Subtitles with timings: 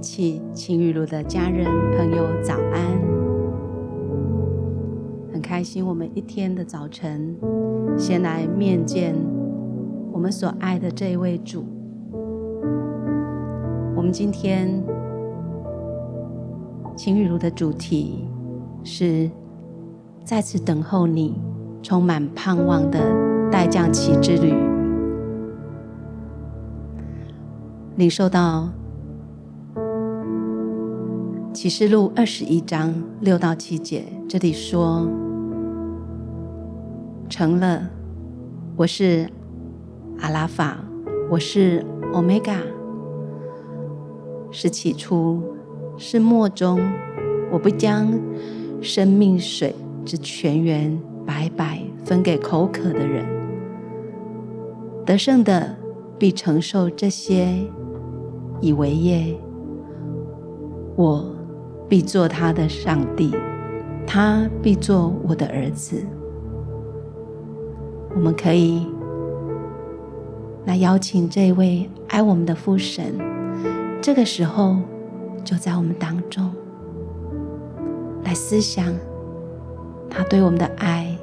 [0.00, 1.64] 起晴雨露的家人
[1.96, 3.00] 朋友早安，
[5.32, 7.36] 很开心我们一天的早晨
[7.96, 9.14] 先来面见
[10.12, 11.64] 我们所爱的这一位主。
[13.96, 14.82] 我们今天
[16.94, 18.24] 晴雨露的主题
[18.84, 19.28] 是
[20.24, 21.40] 再次等候你，
[21.82, 23.00] 充满盼望的
[23.50, 24.54] 待降旗之旅。
[27.96, 28.68] 领受到
[31.58, 35.08] 启示录二十一章六到七节，这里说
[37.28, 37.90] ：“成了，
[38.76, 39.28] 我是
[40.20, 40.78] 阿拉法，
[41.28, 42.60] 我是欧米伽，
[44.52, 45.42] 是起初，
[45.96, 46.80] 是末终，
[47.50, 48.08] 我不将
[48.80, 53.26] 生命水之泉源白白分给口渴的人，
[55.04, 55.74] 得胜的
[56.20, 57.52] 必承受这些。”
[58.62, 59.36] 以为业，
[60.94, 61.34] 我
[61.88, 63.34] 必做他的上帝，
[64.06, 66.04] 他必做我的儿子。
[68.14, 68.86] 我们可以
[70.66, 73.14] 来邀请这位爱我们的父神，
[74.00, 74.76] 这个时候
[75.42, 76.52] 就在我们当中，
[78.22, 78.94] 来思想
[80.08, 81.17] 他对我们的爱。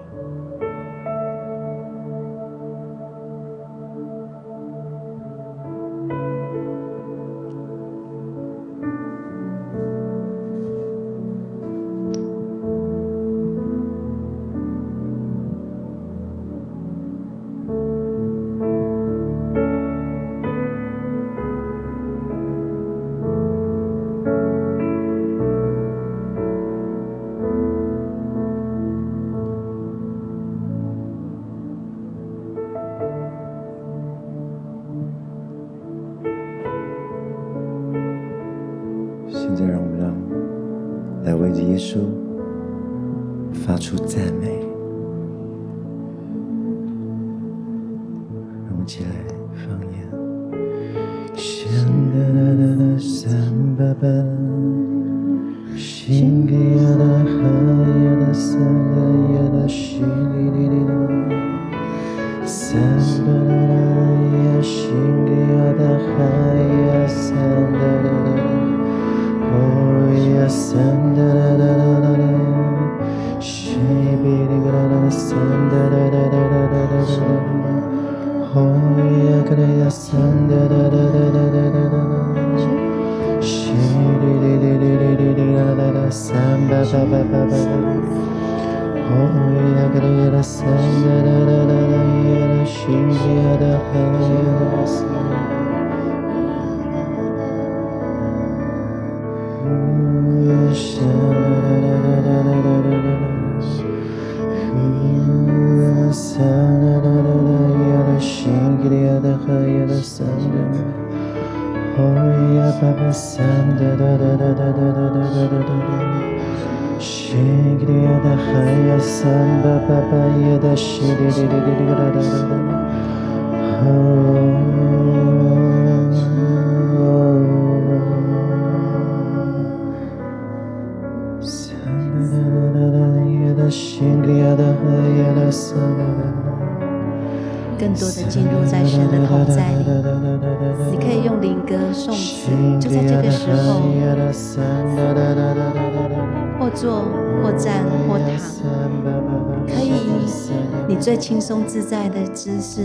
[151.26, 152.84] 轻松自在的姿势，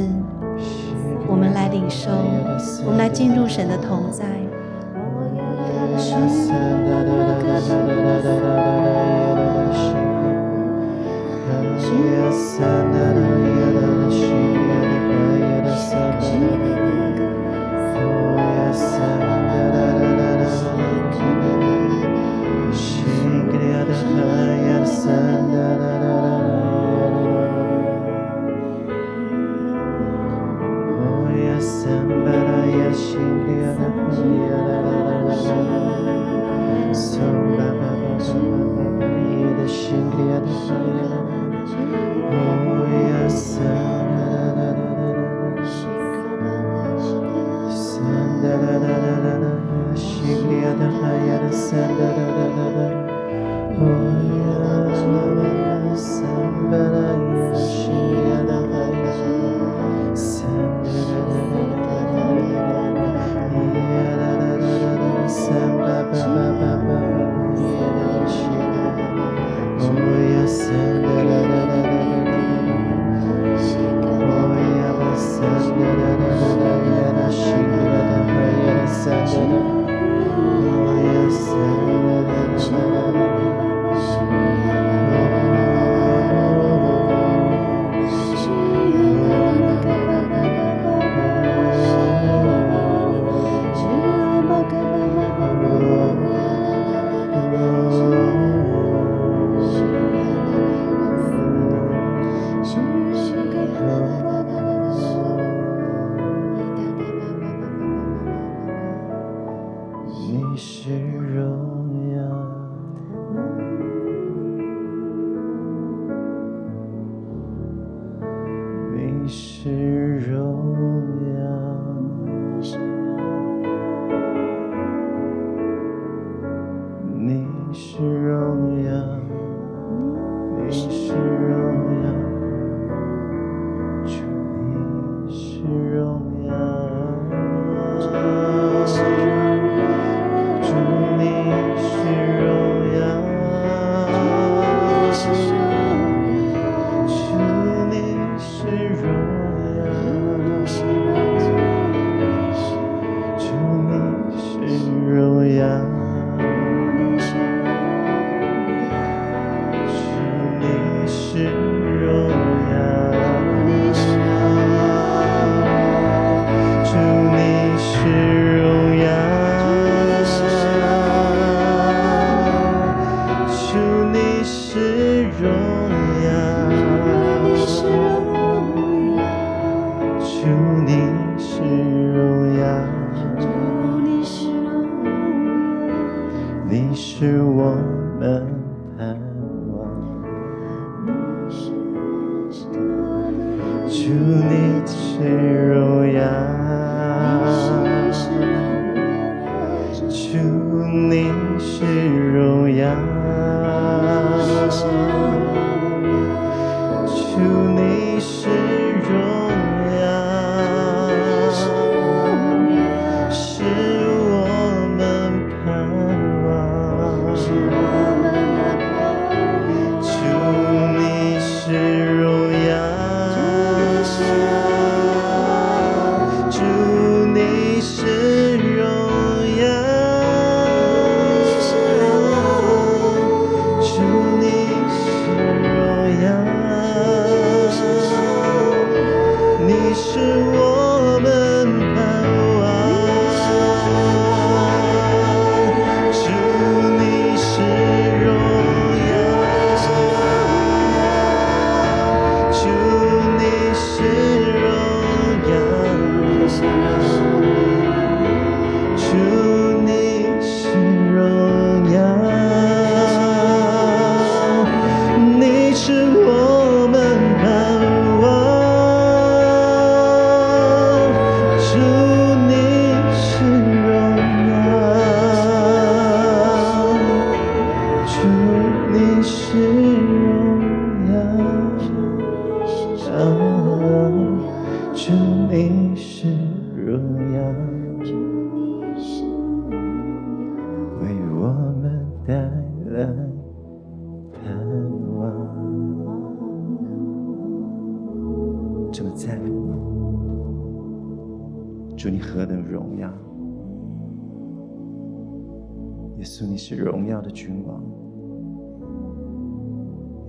[1.29, 2.11] 我们来领受，
[2.87, 4.25] 我们来进入神的同在。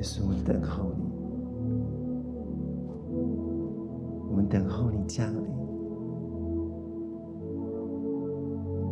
[0.01, 1.03] 耶稣，我们等候你，
[4.31, 5.43] 我们等候你降临，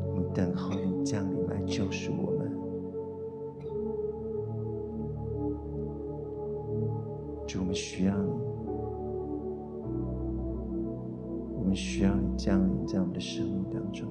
[0.08, 2.51] 我们等候你降临来救赎我们。
[7.48, 8.30] 主，我们需要你，
[11.58, 14.08] 我们需要你降临在我们的生命当中。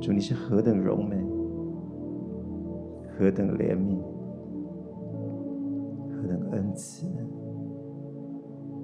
[0.00, 1.22] 主，你是何等荣美，
[3.16, 4.00] 何等怜悯，
[6.10, 7.06] 何等恩慈。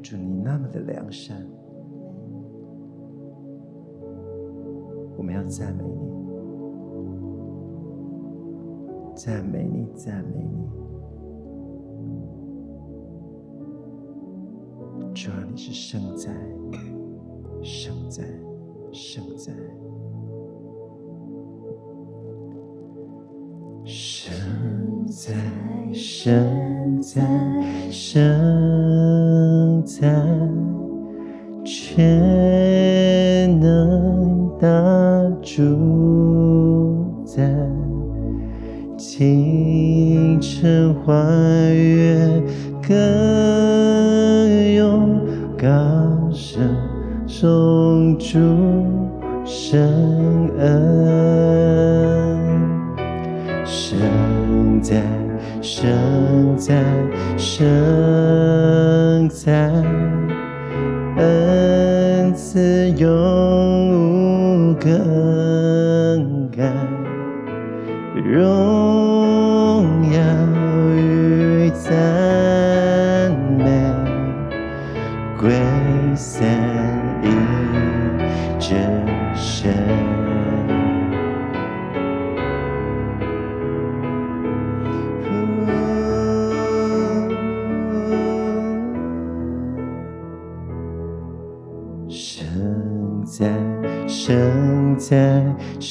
[0.02, 1.36] 主，你那么的良善，
[5.16, 6.08] 我们要赞美你，
[9.14, 10.68] 赞美你，赞美你。
[15.12, 16.32] 主啊，你是圣哉，
[17.62, 18.22] 圣哉，
[18.92, 19.52] 圣哉。
[19.52, 19.56] 在
[26.22, 27.22] 神在
[27.90, 30.06] 神在，
[31.64, 34.68] 全能大
[35.40, 37.42] 主宰，
[38.98, 42.42] 清晨欢悦
[42.86, 42.94] 歌
[44.74, 45.22] 咏，
[45.56, 45.66] 高
[46.30, 46.60] 声
[47.26, 48.38] 颂主
[63.30, 66.62] 永无更改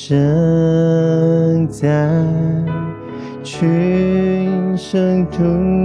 [0.10, 1.88] 正在
[3.44, 5.79] 群生中。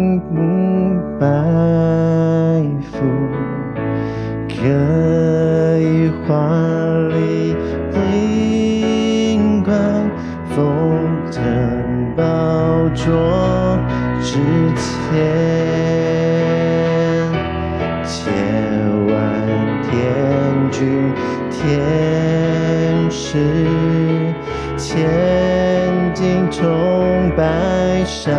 [27.37, 28.33] 白上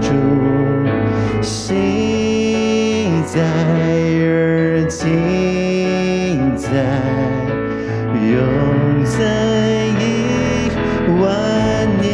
[0.00, 0.10] 主，
[1.40, 3.40] 心在
[4.20, 6.68] 而情在，
[8.12, 9.16] 永在
[9.98, 10.02] 一
[11.22, 11.24] 万
[12.02, 12.06] 年。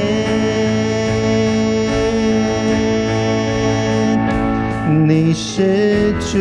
[5.05, 6.39] 你是主，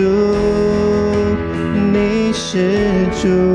[1.92, 3.53] 你是主。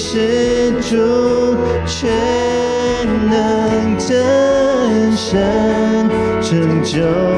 [0.00, 2.08] 是主全
[3.28, 6.08] 能真神
[6.40, 7.37] 拯救。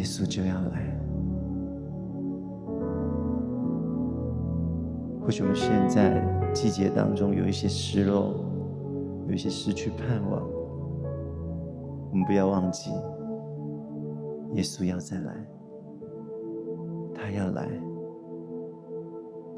[0.00, 0.98] 耶稣就要来。
[5.20, 8.34] 或许我们现在季节当中有一些失落，
[9.28, 10.42] 有一些失去盼望。
[12.10, 12.90] 我们不要忘记，
[14.54, 15.46] 耶稣要再来，
[17.14, 17.68] 他要来，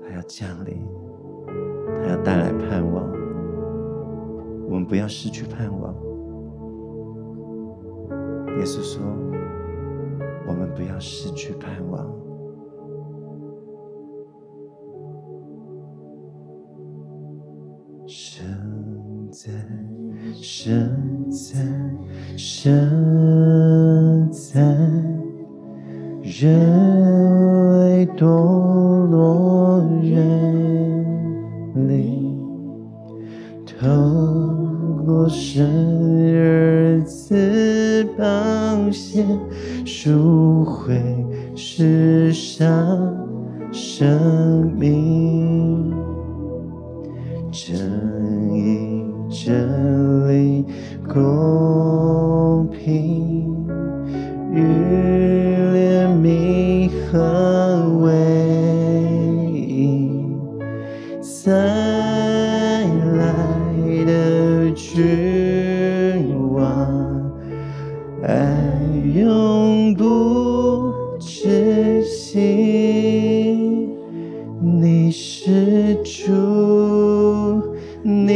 [0.02, 0.84] 他要降临，
[2.02, 3.08] 他要带来盼望。
[4.66, 5.94] 我们不要失去盼望。
[8.58, 9.00] 耶稣说。
[10.46, 12.10] 我们不要失去盼望。”
[18.06, 19.50] 生在，
[20.34, 21.01] 深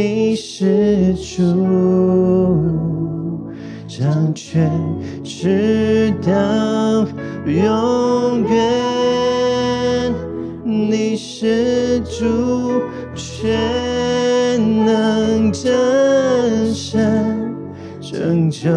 [0.09, 1.43] 你是主，
[3.89, 4.71] 掌权
[5.21, 6.31] 直到
[7.45, 10.13] 永远。
[10.63, 12.81] 你是主，
[13.15, 13.51] 全
[14.85, 17.53] 能真神，
[17.99, 18.71] 拯救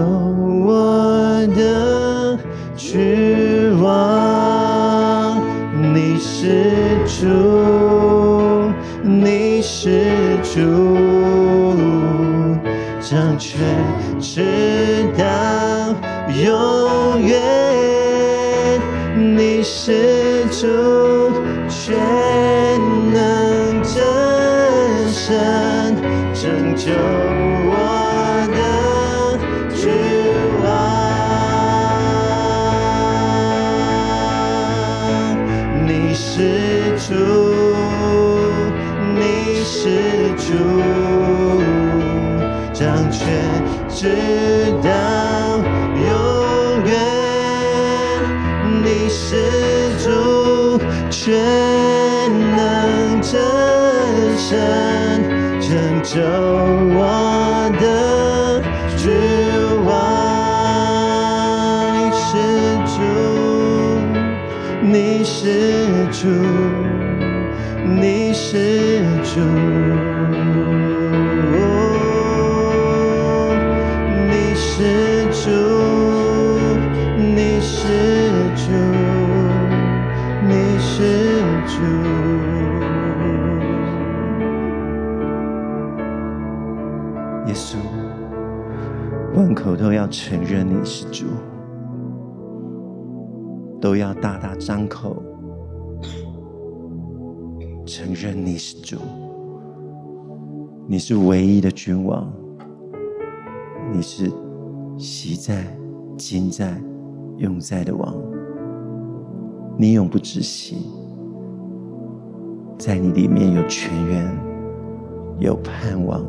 [0.66, 2.36] 我的
[2.76, 5.40] 君王。
[5.94, 7.28] 你是主，
[9.04, 10.18] 你是。
[10.42, 10.89] 主
[81.70, 81.76] 主。
[87.46, 87.76] 耶稣，
[89.36, 91.26] 万口都要承认你是主，
[93.80, 95.22] 都要大大张口。
[97.86, 98.98] 承认你是主，
[100.86, 102.32] 你是唯一的君王，
[103.92, 104.30] 你是
[104.96, 105.64] 昔在、
[106.16, 106.80] 今在、
[107.38, 108.14] 永在的王，
[109.76, 110.76] 你永不止息，
[112.80, 114.26] 在你里面有泉源，
[115.38, 116.24] 有盼望，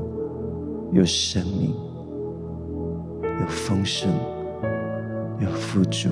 [0.92, 1.74] 有生命，
[3.24, 4.10] 有丰盛，
[5.40, 6.10] 有富足，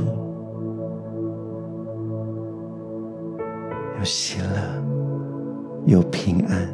[3.97, 4.79] 有喜乐。
[5.85, 6.67] 有平安，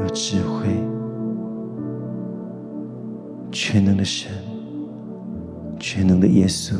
[0.00, 0.68] 有智慧，
[3.50, 4.30] 全能的神，
[5.80, 6.76] 全能的耶稣，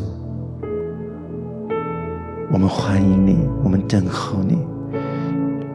[2.53, 4.59] 我们欢迎你，我们等候你，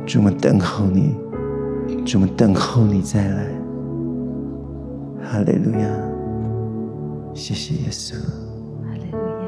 [0.08, 1.13] 这么等候你
[2.06, 3.46] 这么等候你再来。
[5.22, 5.86] 哈利路亚。
[7.34, 8.15] 谢谢耶稣。
[8.86, 9.48] 哈利路亚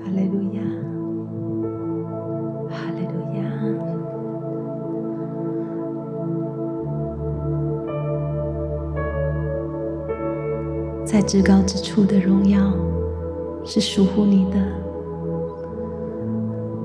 [0.00, 0.62] 哈利路亚。
[2.70, 3.44] 哈利路亚。
[11.04, 12.91] 在至高之处的荣耀。
[13.64, 14.58] 是属乎你的，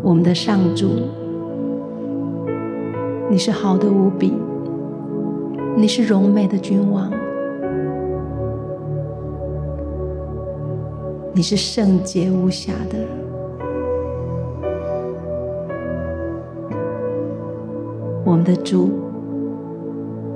[0.02, 0.88] 我们的上主，
[3.30, 4.34] 你是好的无比，
[5.76, 7.12] 你是荣美的君王，
[11.34, 12.98] 你是圣洁无瑕的，
[18.24, 18.92] 我们的主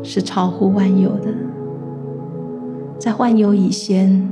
[0.02, 1.28] 是超乎万有的，
[2.98, 4.28] 在万有以先，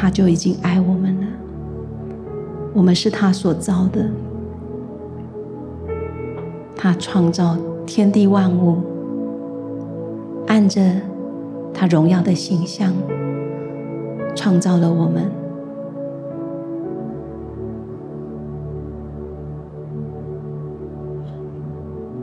[0.00, 1.26] 他就已经爱我们了。
[2.72, 4.08] 我们是他所造的，
[6.76, 8.76] 他创造天地万物，
[10.46, 10.80] 按着
[11.74, 12.92] 他荣耀的形象。
[14.36, 15.28] 创造了我们，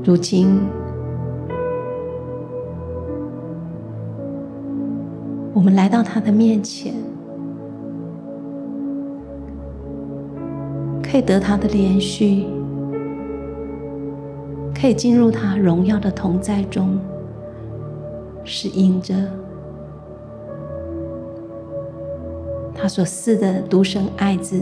[0.02, 0.62] 如今
[5.54, 6.94] 我们来到他的面前，
[11.16, 12.46] 可以得他的连续，
[14.78, 17.00] 可以进入他荣耀的同在中，
[18.44, 19.16] 是因着。
[22.74, 24.62] 他所赐的独生爱子，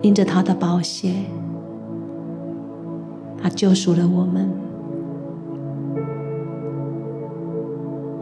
[0.00, 1.12] 因着他的宝血，
[3.42, 4.63] 他救赎了我们。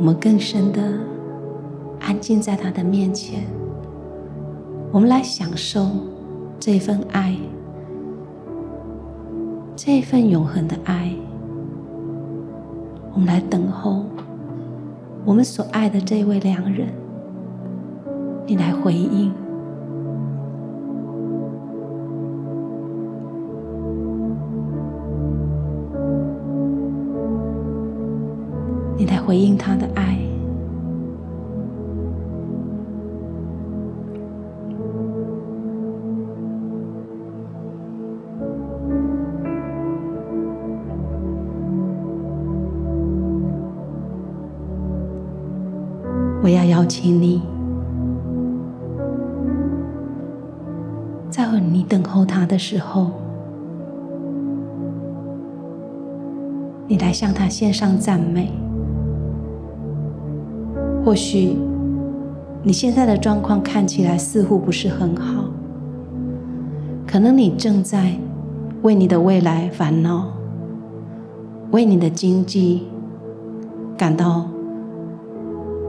[0.02, 0.82] 我们更深的
[2.00, 3.44] 安静在他的面前，
[4.90, 5.86] 我们来享受
[6.58, 7.36] 这份爱，
[9.76, 11.14] 这份永恒的爱。
[13.14, 14.04] 我们来等候
[15.24, 16.88] 我们所爱的这位良人，
[18.44, 19.32] 你来回应，
[29.12, 30.16] 来回应他的爱。
[46.42, 47.42] 我要邀请你，
[51.28, 53.10] 在你等候他的时候，
[56.88, 58.61] 你来向他献上赞美。
[61.04, 61.56] 或许
[62.62, 65.44] 你现在的状况看起来似乎不是很好，
[67.06, 68.12] 可能你正在
[68.82, 70.32] 为你的未来烦恼，
[71.72, 72.84] 为你的经济
[73.96, 74.48] 感到。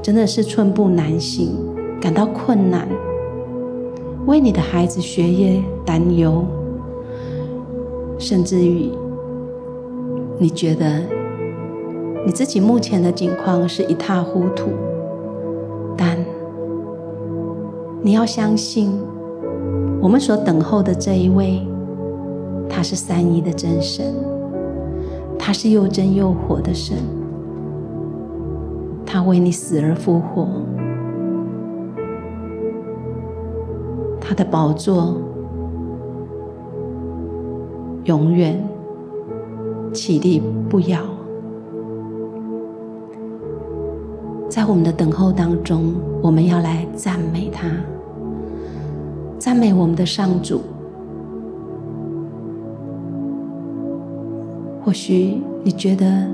[0.01, 1.55] 真的是寸步难行，
[2.01, 2.85] 感到困难，
[4.25, 6.43] 为你的孩子学业担忧，
[8.17, 8.89] 甚至于
[10.37, 11.03] 你觉得
[12.25, 14.71] 你自己目前的境况是一塌糊涂，
[18.13, 18.91] 你要相信，
[19.99, 21.65] 我们所等候的这一位，
[22.69, 24.05] 他是三一的真神，
[25.39, 26.95] 他是又真又活的神。
[29.03, 30.47] 他为你死而复活，
[34.21, 35.17] 他的宝座
[38.03, 38.63] 永远
[39.91, 40.99] 屹立不摇。
[44.47, 47.71] 在我们的等候当中，我们要来赞美他，
[49.43, 50.61] 赞美我们的上主。
[54.81, 56.25] 或许你觉得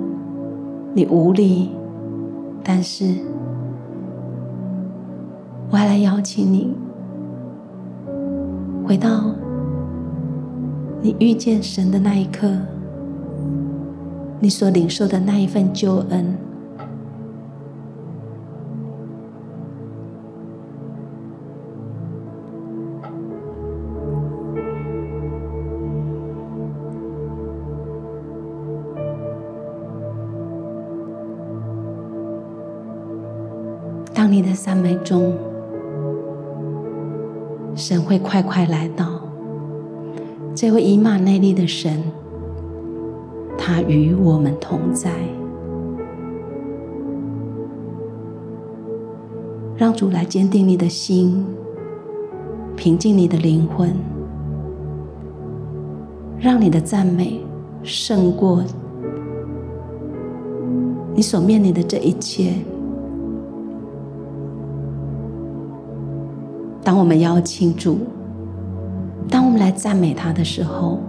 [0.94, 1.72] 你无力。
[2.64, 3.16] 但是，
[5.72, 6.72] 我还来邀请你，
[8.86, 9.24] 回到
[11.02, 12.48] 你遇见神的那一刻，
[14.40, 16.38] 你所领受的那一份救恩。
[37.90, 39.20] 神会快快来到。
[40.54, 42.04] 这位以马内利的神，
[43.58, 45.10] 他与我们同在。
[49.76, 51.44] 让主来坚定你的心，
[52.76, 53.92] 平静你的灵魂，
[56.40, 57.42] 让你的赞美
[57.82, 58.64] 胜过
[61.16, 62.54] 你所面临的这一切。
[66.84, 68.00] 当我们邀请主，
[69.30, 71.00] 当我们来赞美他的时候，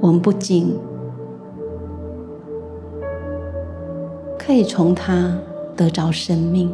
[0.00, 0.76] 我们不仅
[4.38, 5.36] 可以从他
[5.76, 6.70] 得着生命，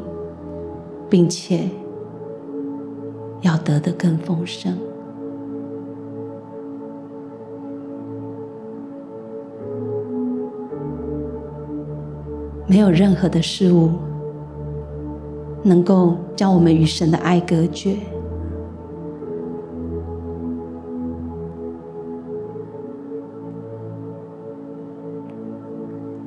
[1.09, 1.68] 并且
[3.42, 4.76] 要得的更丰盛。
[12.66, 13.90] 没有任何的事物
[15.64, 17.96] 能够将我们与神的爱隔绝。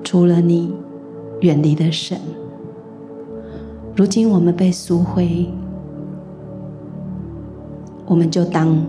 [0.03, 0.73] 除了你，
[1.41, 2.17] 远离的神。
[3.95, 5.49] 如今我们被赎回，
[8.05, 8.81] 我们就当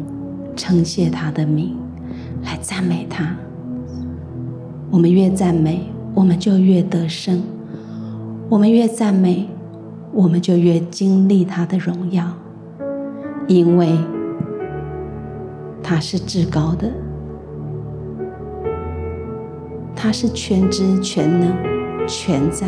[0.55, 1.77] 称谢他的名，
[2.45, 3.37] 来赞美他。
[4.91, 5.81] 我们越赞美，
[6.15, 7.41] 我们就越得胜；
[8.49, 9.49] 我们越赞美，
[10.19, 12.25] 我们就越经历他的荣耀，
[13.47, 13.97] 因为
[15.81, 16.91] 他是至高的。
[19.95, 21.57] 他是全知全能
[22.09, 22.67] 全在，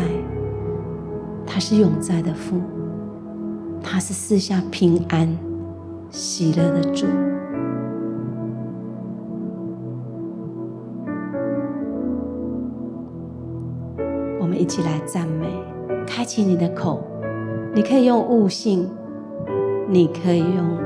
[1.45, 2.61] 他是永在的父，
[3.83, 5.37] 他是四下平安
[6.09, 7.05] 喜乐的主。
[14.39, 15.47] 我们一起来赞美，
[16.07, 17.01] 开启你的口，
[17.73, 18.89] 你可以用悟性，
[19.87, 20.77] 你可以用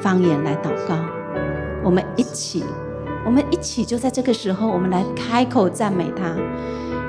[0.00, 0.96] 方言来祷告。
[1.84, 2.64] 我们一起。
[3.24, 6.32] 我们一起就在这个时候，我们来开口赞美他。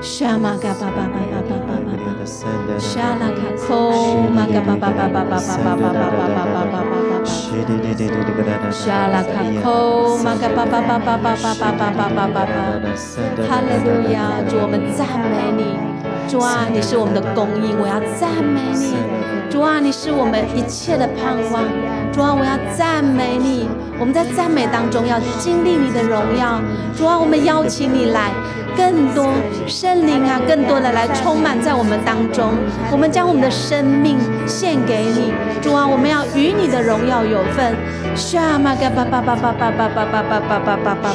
[0.00, 3.92] 沙玛嘎巴巴巴巴巴巴巴巴，沙拉卡库
[4.34, 7.22] 玛嘎巴巴巴巴巴巴巴巴巴巴巴巴巴巴，
[8.72, 12.50] 沙拉卡库玛嘎巴巴巴巴巴巴巴巴巴巴巴。
[13.46, 14.42] 哈利路亚！
[14.48, 15.62] 主，我们赞美你。
[16.28, 18.92] 主啊，你是我们的供应，我要赞美你。
[19.48, 21.64] 主啊，你是我们一切的盼望。
[22.12, 23.66] 主啊，我要赞美你。
[23.98, 26.60] 我们在赞美当中要经历你的荣耀。
[26.96, 28.30] 主啊，我们邀请你来，
[28.76, 29.32] 更多
[29.66, 32.54] 圣灵啊，更多的来充满在我们当中。
[32.90, 35.32] 我们将我们的生命献给你。
[35.60, 37.74] 主啊，我们要与你的荣耀有份。
[38.14, 41.12] 沙玛嘎巴巴巴巴巴巴巴巴巴巴巴巴巴，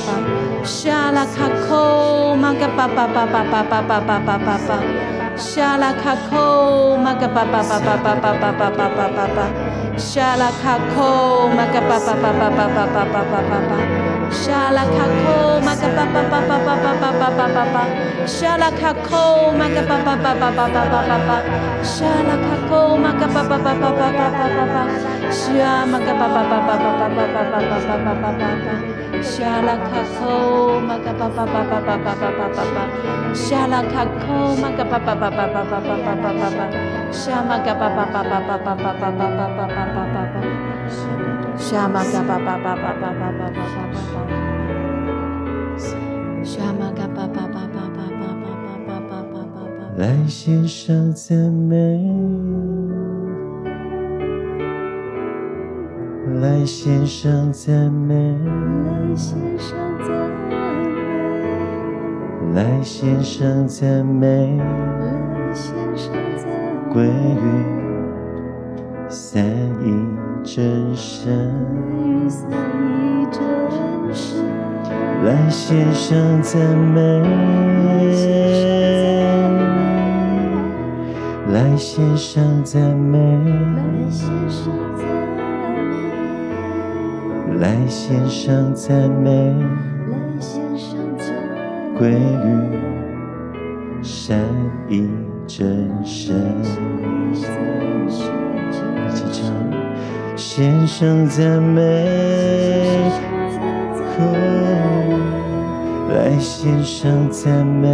[0.64, 4.80] 沙拉卡库玛嘎巴巴巴巴巴巴巴巴巴巴巴，
[5.36, 9.74] 沙拉卡扣玛嘎巴巴巴巴巴巴巴巴巴巴巴巴。
[9.98, 17.86] 沙拉卡扣玛嘎巴巴巴巴巴巴巴巴巴巴巴，沙拉卡库玛嘎巴巴巴巴巴巴巴巴巴巴巴，
[18.26, 21.32] 沙拉卡库玛嘎巴巴巴巴巴巴巴巴巴，
[21.84, 24.78] 沙拉卡库玛嘎巴巴巴巴巴巴巴巴巴，
[25.30, 32.78] 沙玛嘎巴巴巴巴巴巴巴巴巴巴巴巴巴巴，沙拉卡库玛嘎巴巴巴巴巴巴巴巴巴巴，
[33.34, 36.60] 沙拉卡库玛嘎巴巴巴巴巴巴巴巴巴巴巴，
[37.12, 39.78] 沙玛嘎巴巴巴巴巴巴巴巴巴巴巴。
[39.86, 40.42] 巴巴巴，
[41.56, 44.13] 沙玛嘎巴巴巴巴巴巴巴巴巴
[46.46, 49.80] 说玛噶巴巴巴巴巴巴巴巴巴巴巴。
[49.98, 52.04] 来献上赞美，
[56.42, 58.36] 来献上赞美，
[58.94, 60.06] 来献上赞
[60.50, 60.52] 美，
[62.54, 64.60] 来献上赞美，
[66.92, 67.83] 归于。
[69.10, 69.44] 三
[69.82, 69.94] 一
[70.44, 71.52] 真神，
[75.24, 77.02] 来献上赞美，
[81.52, 83.18] 来献上赞美，
[87.60, 89.54] 来献上赞美，
[91.98, 92.16] 归于
[94.02, 94.40] 三
[94.90, 95.10] 一
[95.48, 95.90] 真
[99.32, 99.54] 神。
[100.36, 101.82] 献上赞美，
[106.10, 107.88] 来献上赞美，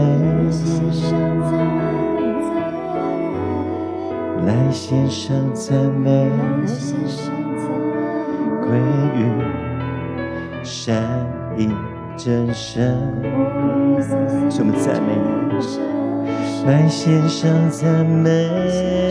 [4.46, 6.30] 来献上赞美，
[8.62, 8.78] 归
[9.16, 9.18] 于
[10.64, 11.04] 三
[11.58, 11.70] 一
[12.18, 12.98] 真神，
[14.50, 15.14] 什么赞美？
[16.66, 19.09] 来献上赞美。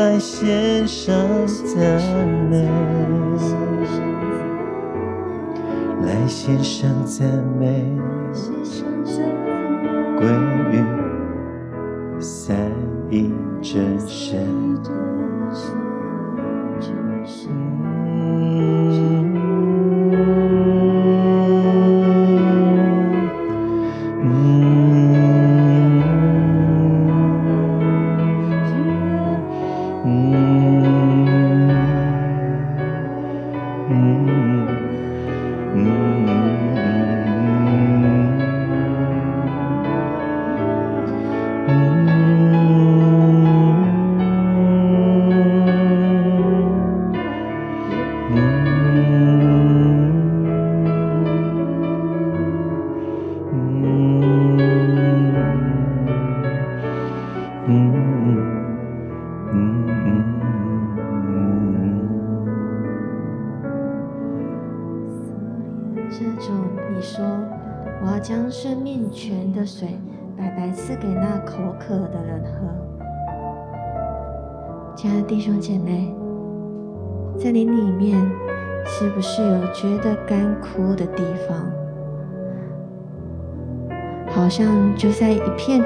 [0.00, 1.14] 来献上
[1.46, 2.66] 赞美，
[6.06, 7.84] 来献上赞美，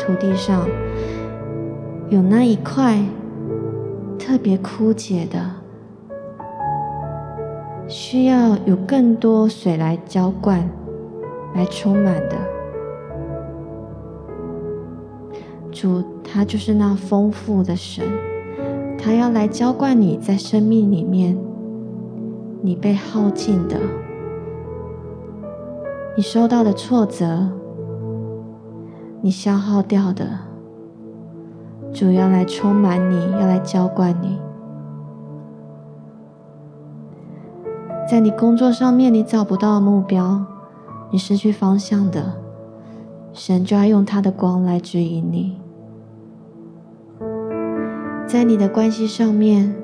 [0.04, 0.68] 土地上，
[2.10, 3.02] 有那一块
[4.18, 5.38] 特别枯竭的，
[7.88, 10.68] 需要有更多水来浇灌、
[11.54, 12.36] 来充满的。
[15.72, 18.04] 主，他就是那丰富的神。
[18.98, 21.34] 他要来浇灌你在生命里面，
[22.60, 23.76] 你被耗尽的，
[26.14, 27.48] 你受到的挫折，
[29.24, 30.38] 你消耗掉的，
[31.94, 34.38] 主要来充满你，要来浇灌你。
[38.06, 40.44] 在你工作上面，你找不到目标，
[41.10, 42.34] 你失去方向的，
[43.32, 45.58] 神就要用他的光来指引你。
[48.26, 49.74] 在你的关系上面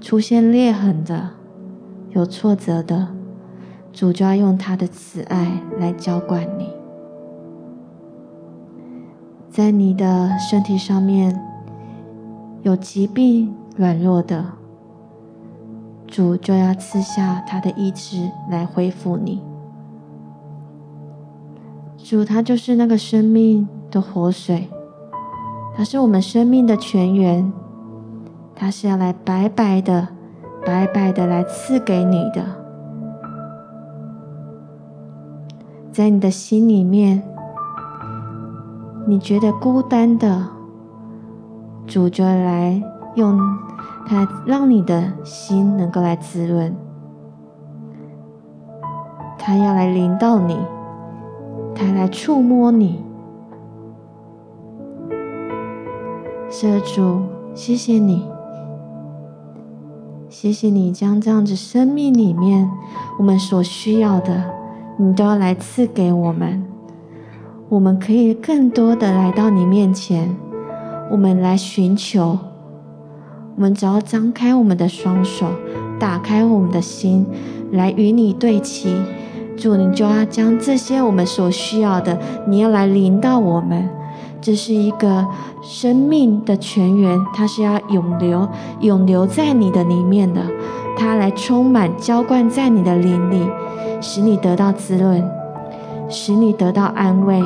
[0.00, 1.32] 出现裂痕的、
[2.12, 3.08] 有挫折的，
[3.92, 6.77] 主就要用他的慈爱来浇灌你。
[9.58, 11.36] 在你的身体上面
[12.62, 14.44] 有疾病、软弱的，
[16.06, 19.42] 主就要赐下他的医治来恢复你。
[21.96, 24.68] 主他就是那个生命的活水。
[25.76, 27.52] 它是我们生命的泉源，
[28.54, 30.06] 它是要来白白的、
[30.64, 32.44] 白白的来赐给你的。
[35.90, 37.20] 在你的心里面，
[39.08, 40.48] 你觉得孤单的，
[41.86, 42.82] 主就来
[43.14, 43.40] 用
[44.06, 46.76] 它，让你的心能够来滋润。
[49.38, 50.58] 他要来临到你，
[51.74, 53.02] 他来触摸你。
[56.50, 57.22] 社主，
[57.54, 58.28] 谢谢你，
[60.28, 62.70] 谢谢你将这样子生命里面
[63.18, 64.44] 我们所需要的，
[64.98, 66.62] 你都要来赐给我们。
[67.70, 70.34] 我们可以更多的来到你面前，
[71.10, 72.38] 我们来寻求。
[73.56, 75.46] 我们只要张开我们的双手，
[75.98, 77.26] 打开我们的心，
[77.72, 78.96] 来与你对齐。
[79.54, 83.86] 主，你就要将这些我们所需要的，你要来临到我们。
[84.40, 85.26] 这是一个
[85.60, 88.48] 生命的泉源，它是要永留、
[88.80, 90.40] 永留在你的里面的，
[90.96, 93.42] 它来充满、浇灌在你的灵里，
[94.00, 95.22] 使你得到滋润，
[96.08, 97.42] 使你得到安慰，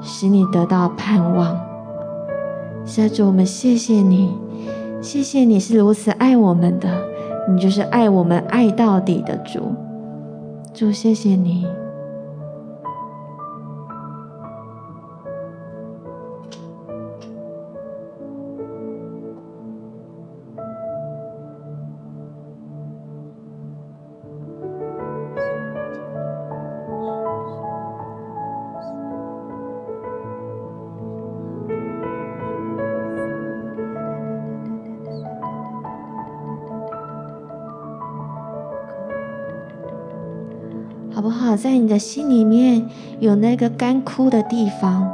[0.00, 1.58] 使你得到盼望。
[2.84, 4.36] 现在主，我们谢谢你，
[5.00, 6.88] 谢谢你是如此爱我们的，
[7.48, 9.72] 你就是爱我们爱到底的主。
[10.74, 11.66] 主，谢谢你。
[41.62, 42.84] 在你的心里面
[43.20, 45.08] 有那个干枯的地方，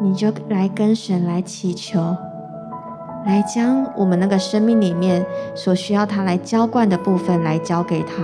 [0.00, 1.98] 你就来跟神来祈求，
[3.26, 8.22] 来将我们那个生命里面所需要他来浇灌的部分来交给他，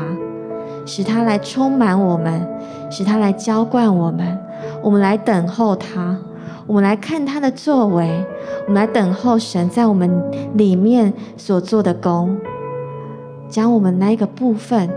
[0.87, 2.49] 使他来充满我们，
[2.89, 4.39] 使他来浇灌我们。
[4.81, 6.17] 我们来等候他，
[6.69, 8.25] 我们来看他的作为，
[8.69, 10.09] 我们来等候神在我们
[10.55, 12.37] 里面所做的工，
[13.49, 14.89] 将我们那个部分。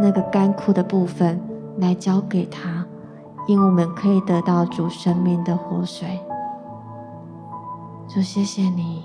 [0.00, 1.40] 那个干枯的部分
[1.78, 2.86] 来交给他，
[3.46, 6.20] 因为我们可以得到主生命的活水。
[8.08, 9.02] 主，谢谢你。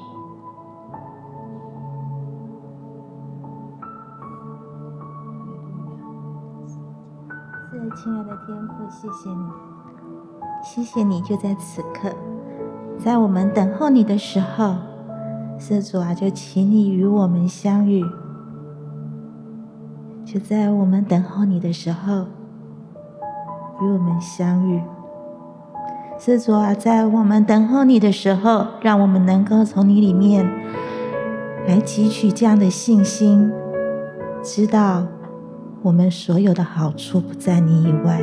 [7.71, 9.43] 是，亲爱的天父，谢谢你，
[10.63, 12.11] 谢谢你，就在此刻，
[12.97, 14.75] 在我们等候你的时候，
[15.57, 18.05] 是主啊，就请你与我们相遇。
[20.25, 22.25] 就在我们等候你的时候，
[23.81, 24.81] 与我们相遇。
[26.17, 30.45] 是主啊，在我们等候你的时候，让我们能够从你里面
[31.65, 33.51] 来汲取这样的信心，
[34.43, 35.07] 知道
[35.81, 38.19] 我们所有的好处不在你以外。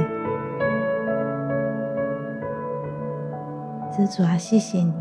[3.97, 4.93] 是主啊，谢谢你，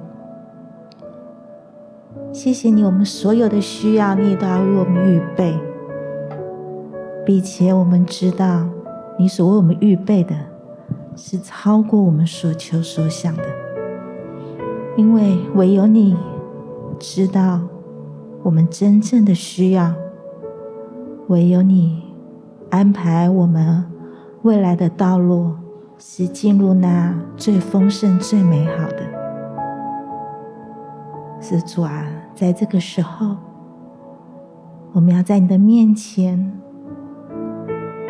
[2.32, 5.60] 谢谢你，我们所有的需要，你也都要为我们预备。
[7.26, 8.64] 并且我们知道，
[9.18, 10.36] 你所为我们预备的，
[11.16, 13.43] 是超过我们所求所想的，
[14.97, 16.16] 因为唯有你
[16.99, 17.61] 知道
[18.43, 19.93] 我们真正的需要，
[21.28, 22.03] 唯有你
[22.70, 23.86] 安排我们
[24.41, 25.53] 未来的道路，
[25.97, 28.97] 是进入那最丰盛、最美好的。
[31.39, 33.36] 是主啊，在这个时候，
[34.91, 36.59] 我们要在你的面前，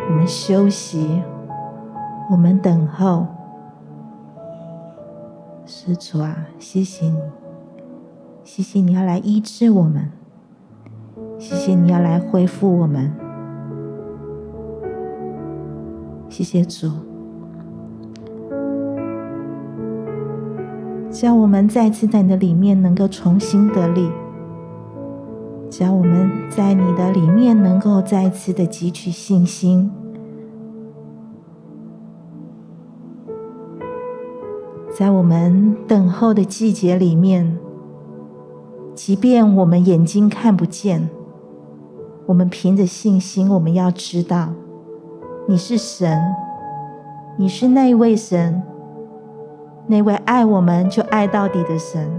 [0.08, 1.22] 我们休息，
[2.30, 3.26] 我们等候。
[5.66, 7.18] 施主啊，谢谢你，
[8.44, 10.10] 谢谢你要来医治我们，
[11.38, 13.12] 谢谢你要来恢复我们，
[16.28, 16.88] 谢谢主。
[21.10, 24.10] 叫我们再次在你的里面能够重新得力，
[25.68, 29.90] 只要我们在你的里面能够再次的汲取信心，
[34.96, 37.58] 在我们等候的季节里面，
[38.94, 41.10] 即便我们眼睛看不见，
[42.26, 44.50] 我们凭着信心，我们要知道
[45.46, 46.18] 你是神，
[47.36, 48.62] 你是那一位神。
[49.88, 52.10] 那位爱我们就爱到底的神，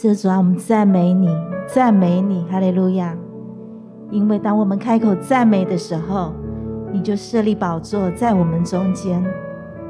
[0.00, 1.28] 是主啊，我们赞美你，
[1.66, 3.16] 赞美你，哈利路亚！
[4.12, 6.32] 因为当我们开口赞美的时候，
[6.92, 9.20] 你就设立宝座在我们中间。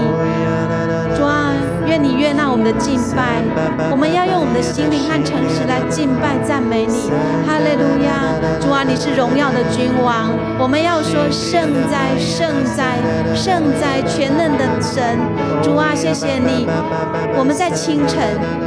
[1.17, 1.52] 主啊。
[1.87, 3.41] 愿你悦纳我们的敬拜，
[3.91, 7.11] 我们要用我们的心灵和诚实来敬拜赞美你。
[7.45, 12.97] 哈利路亚，主啊，你是荣耀的君王，我们要说圣哉，圣哉，
[13.35, 15.19] 圣哉，全能的神。
[15.61, 16.67] 主啊，谢谢你，
[17.37, 18.17] 我们在清晨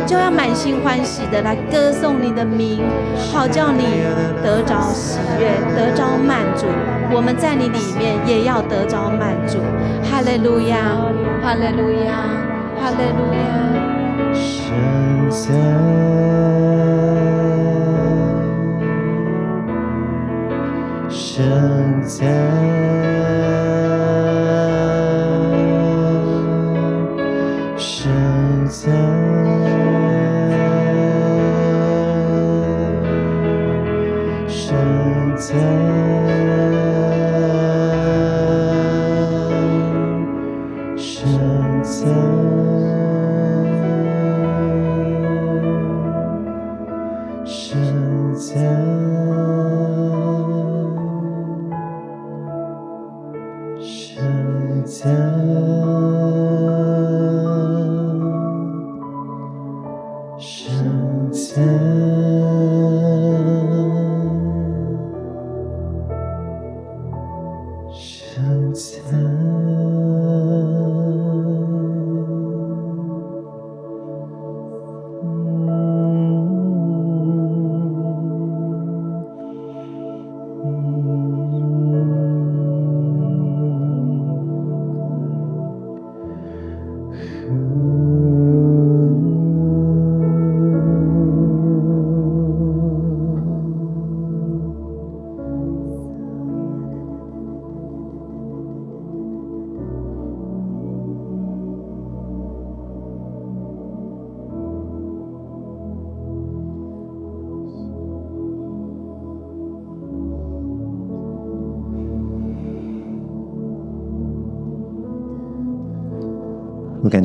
[0.06, 2.84] 就要满心欢喜的来歌颂你的名，
[3.32, 4.02] 好叫你
[4.42, 6.66] 得着喜悦，得着满足。
[7.12, 9.58] 我们在你里面也要得着满足。
[10.02, 10.98] 哈利路亚，
[11.42, 12.45] 哈利路亚。
[12.86, 12.92] 在
[15.30, 15.66] 在。
[21.10, 22.75] 深在。
[55.06, 55.55] time.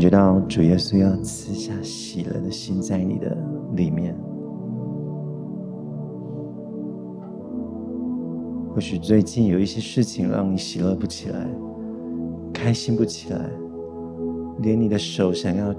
[0.01, 3.37] 觉到主耶稣要赐下喜乐的心在你的
[3.75, 4.17] 里面。
[8.73, 11.47] 或许最近有一些事情让你喜乐不起来，
[12.51, 13.39] 开心不起来，
[14.63, 15.71] 连你的手想要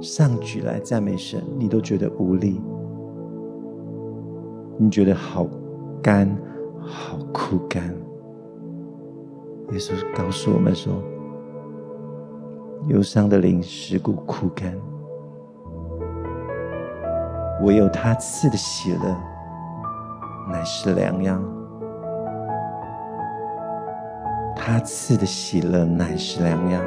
[0.00, 2.60] 上举来赞美神，你都觉得无力。
[4.76, 5.46] 你觉得好
[6.02, 6.28] 干，
[6.80, 7.94] 好枯干。
[9.70, 10.92] 耶稣告诉我们说
[12.88, 14.74] ：“忧伤的灵，使骨枯干，
[17.62, 19.14] 唯有他赐的喜乐，
[20.50, 21.38] 乃是良药。
[24.56, 26.80] 他赐的喜乐乃是良药。”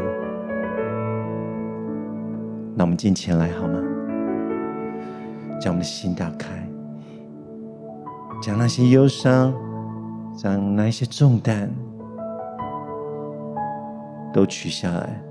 [2.74, 3.80] 那我们进前来好吗？
[5.60, 6.48] 将我们的心打开。
[8.42, 9.54] 将那些忧伤，
[10.36, 11.70] 将那些重担
[14.34, 15.22] 都取下来，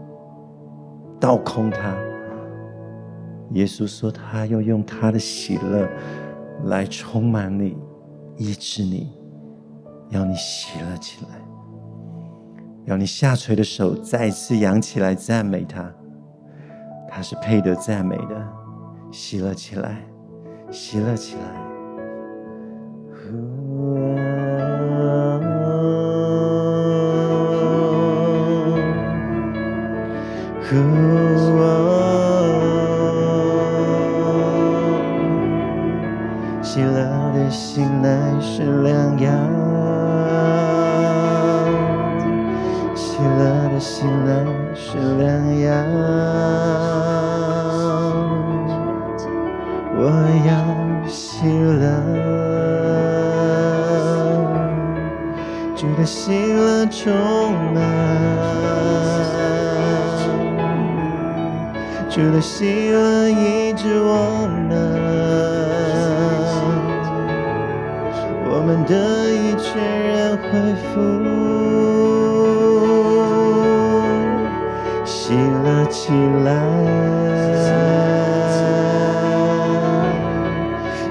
[1.20, 1.94] 倒空它。
[3.52, 5.88] 耶稣说，他要用他的喜乐
[6.64, 7.76] 来充满你，
[8.36, 9.12] 医治你，
[10.08, 11.30] 要你喜乐起来，
[12.84, 15.92] 要你下垂的手再次扬起来赞美他。
[17.08, 18.48] 他是配得赞美的，
[19.10, 19.96] 喜乐起来，
[20.70, 21.69] 喜乐起来。
[38.40, 39.30] 是良药，
[42.94, 44.30] 喜乐的心乃
[44.74, 45.28] 是良
[45.60, 45.68] 药。
[50.02, 50.02] 我
[50.48, 50.50] 要
[51.06, 51.82] 喜乐，
[55.76, 57.78] 主的喜乐充满。
[62.08, 62.98] 主的喜乐
[70.90, 70.98] 恢复，
[75.04, 76.12] 喜乐起
[76.44, 76.48] 来。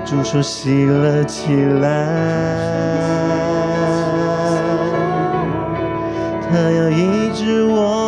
[0.05, 1.87] 主说喜乐起来，
[6.49, 7.98] 他要医治我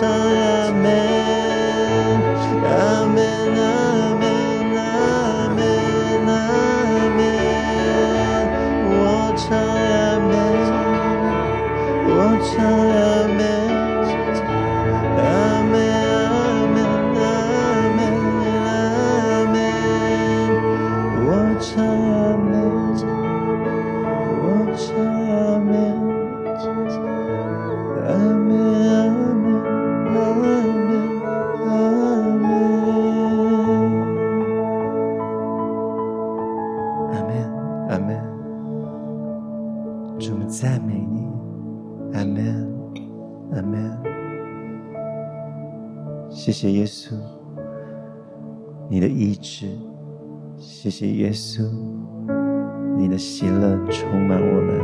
[0.00, 1.37] 谢
[48.98, 49.68] 你的医治；
[50.58, 51.62] 谢谢耶稣，
[52.96, 54.80] 你的喜乐充满我们。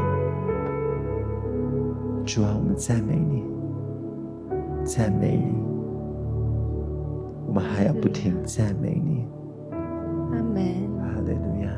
[2.24, 3.42] 主啊，我们赞美你，
[4.84, 5.52] 赞美你，
[7.48, 9.26] 我们还要不停赞美你。
[10.30, 10.62] 阿门。
[11.00, 11.68] 哈利路亚。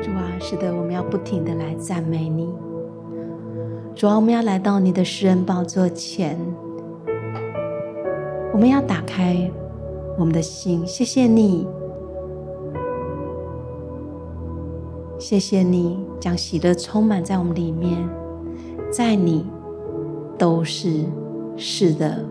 [0.00, 2.48] 主啊，是的，我们要不停的来赞美你。
[3.94, 6.38] 主啊，我们要来到你的施恩宝座前，
[8.54, 9.50] 我们要打开
[10.18, 10.86] 我们的心。
[10.86, 11.66] 谢谢你，
[15.18, 18.08] 谢谢你将喜乐充满在我们里面，
[18.90, 19.46] 在你
[20.38, 21.04] 都是
[21.56, 22.24] 是的。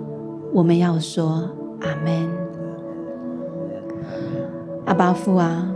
[0.53, 1.49] 我们要说
[1.81, 2.29] 阿门。
[4.85, 5.71] 阿巴父啊，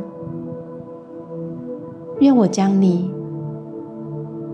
[2.20, 3.12] 愿我将你。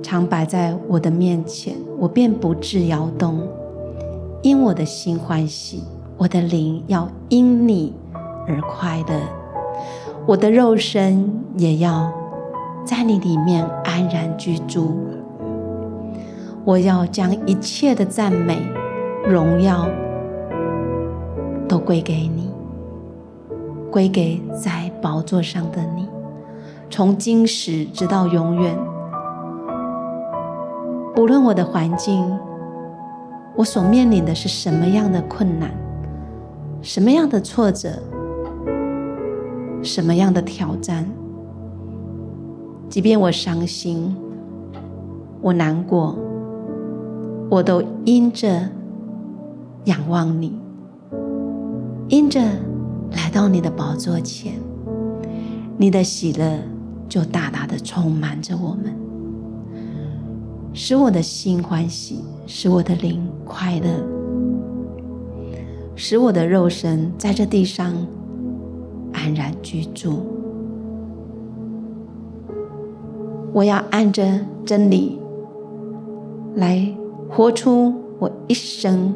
[0.01, 3.39] 常摆在我的面前，我便不致摇动，
[4.43, 5.83] 因我的心欢喜，
[6.17, 7.93] 我的灵要因你
[8.47, 9.19] 而快乐，
[10.25, 12.09] 我的肉身也要
[12.85, 14.97] 在你里面安然居住。
[16.63, 18.57] 我要将一切的赞美、
[19.27, 19.87] 荣耀
[21.67, 22.49] 都归给你，
[23.91, 26.07] 归给在宝座上的你，
[26.89, 28.75] 从今时直到永远。
[31.17, 32.25] 无论我的环境，
[33.55, 35.69] 我所面临的是什么样的困难，
[36.85, 37.89] 什么样的挫折，
[39.81, 41.03] 什么样的挑战，
[42.87, 44.15] 即便我伤心，
[45.41, 46.15] 我难过，
[47.49, 48.69] 我都因着
[49.85, 50.59] 仰望你，
[52.07, 52.39] 因着
[53.13, 54.53] 来到你的宝座前，
[55.77, 56.59] 你的喜乐
[57.09, 58.95] 就大大的充满着我们。
[60.71, 63.89] 使我的心欢喜，使我的灵快乐，
[65.95, 67.93] 使我的肉身在这地上
[69.13, 70.19] 安然居住。
[73.53, 75.17] 我要按着真理
[76.55, 76.93] 来
[77.29, 79.13] 活出我一生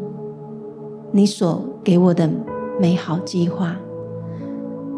[1.12, 2.30] 你所给我的
[2.80, 3.76] 美好计划。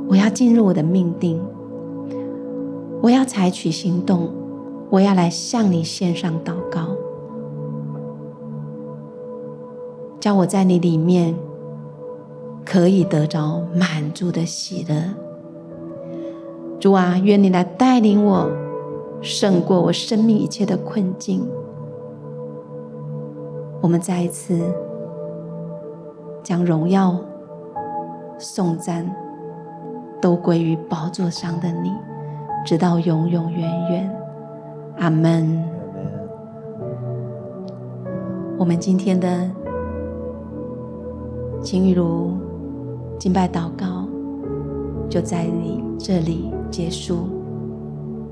[0.07, 1.41] 我要进入我的命定，
[3.01, 4.29] 我要采取行动。
[4.89, 6.89] 我要来向你献上祷告，
[10.19, 11.33] 叫我在你里面
[12.71, 14.95] 可以得着满足的喜乐。
[16.79, 18.49] 主啊，愿你来带领我
[19.21, 21.45] 胜过我生命一切的困境。
[23.81, 24.57] 我们再一次
[26.41, 27.19] 将荣耀、
[28.37, 29.05] 颂赞
[30.21, 31.91] 都归于宝座上的你，
[32.65, 34.15] 直到永永远远。
[34.97, 35.61] 阿门。
[38.57, 39.51] 我们今天的
[41.61, 42.31] 晴雨如
[43.21, 44.09] 敬拜祷告
[45.07, 47.29] 就在你这里结束。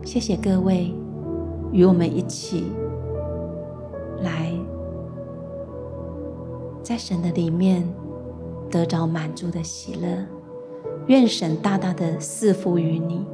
[0.04, 0.92] 谢谢各位
[1.72, 2.72] 与我们一起
[4.24, 4.52] 来
[6.82, 7.88] 在神的里面
[8.72, 10.26] 得着满足的喜乐。
[11.06, 13.28] 愿神大大的赐福于你。